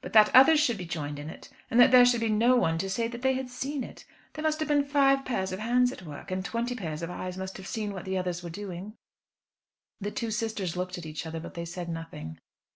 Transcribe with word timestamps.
But 0.00 0.14
that 0.14 0.34
others 0.34 0.60
should 0.60 0.78
be 0.78 0.86
joined 0.86 1.18
in 1.18 1.28
it, 1.28 1.50
and 1.70 1.78
that 1.78 1.90
there 1.90 2.06
should 2.06 2.22
be 2.22 2.30
no 2.30 2.56
one 2.56 2.78
to 2.78 2.88
say 2.88 3.06
that 3.08 3.20
they 3.20 3.34
had 3.34 3.50
seen 3.50 3.84
it! 3.84 4.06
There 4.32 4.42
must 4.42 4.60
have 4.60 4.68
been 4.68 4.82
five 4.82 5.26
pairs 5.26 5.52
of 5.52 5.58
hands 5.58 5.92
at 5.92 6.00
work, 6.04 6.30
and 6.30 6.42
twenty 6.42 6.74
pairs 6.74 7.02
of 7.02 7.10
eyes 7.10 7.36
must 7.36 7.58
have 7.58 7.66
seen 7.66 7.92
what 7.92 8.06
the 8.06 8.16
others 8.16 8.42
were 8.42 8.48
doing." 8.48 8.96
The 10.00 10.10
two 10.10 10.30
sisters 10.30 10.74
looked 10.74 10.96
at 10.96 11.04
each 11.04 11.26
other, 11.26 11.38
but 11.38 11.52
they 11.52 11.66
said 11.66 11.90
nothing. 11.90 12.38